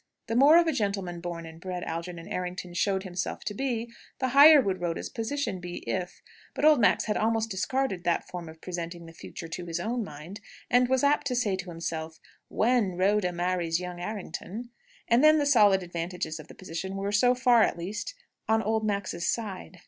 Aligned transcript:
The 0.25 0.35
more 0.35 0.57
of 0.57 0.65
a 0.65 0.71
gentleman 0.71 1.21
born 1.21 1.45
and 1.45 1.61
bred 1.61 1.83
Algernon 1.83 2.27
Errington 2.27 2.73
showed 2.73 3.03
himself 3.03 3.43
to 3.43 3.53
be, 3.53 3.93
the 4.17 4.29
higher 4.29 4.59
would 4.59 4.81
Rhoda's 4.81 5.09
position 5.09 5.59
be, 5.59 5.87
if 5.87 6.23
but 6.55 6.65
old 6.65 6.81
Max 6.81 7.03
had 7.05 7.17
almost 7.17 7.51
discarded 7.51 8.03
that 8.03 8.27
form 8.27 8.49
of 8.49 8.61
presenting 8.61 9.05
the 9.05 9.13
future 9.13 9.47
to 9.49 9.67
his 9.67 9.79
own 9.79 10.03
mind; 10.03 10.39
and 10.71 10.87
was 10.89 11.03
apt 11.03 11.27
to 11.27 11.35
say 11.35 11.55
to 11.55 11.69
himself, 11.69 12.19
"when 12.47 12.97
Rhoda 12.97 13.31
marries 13.31 13.79
young 13.79 13.99
Errington." 14.01 14.71
And 15.07 15.23
then 15.23 15.37
the 15.37 15.45
solid 15.45 15.83
advantages 15.83 16.39
of 16.39 16.47
the 16.47 16.55
position 16.55 16.95
were, 16.95 17.11
so 17.11 17.35
far 17.35 17.61
at 17.61 17.77
least, 17.77 18.15
on 18.49 18.63
old 18.63 18.83
Max's 18.83 19.27
side. 19.29 19.79